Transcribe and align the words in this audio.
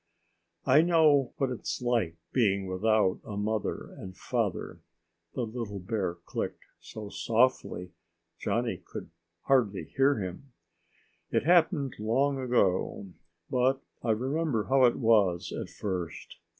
"I 0.65 0.81
know 0.81 1.31
what 1.37 1.51
it's 1.51 1.79
like 1.79 2.15
being 2.33 2.65
without 2.65 3.19
a 3.23 3.37
mother 3.37 3.91
and 3.93 4.17
father," 4.17 4.79
the 5.35 5.43
little 5.45 5.77
bear 5.77 6.15
clicked 6.25 6.63
so 6.79 7.09
softly 7.09 7.91
Johnny 8.39 8.77
could 8.77 9.11
hardly 9.43 9.83
hear 9.95 10.17
him. 10.17 10.53
"It 11.29 11.43
happened 11.43 11.97
long 11.99 12.39
ago, 12.39 13.09
but 13.47 13.83
I 14.01 14.09
remember 14.09 14.63
how 14.63 14.85
it 14.85 14.95
was 14.95 15.51
at 15.51 15.69
first. 15.69 16.37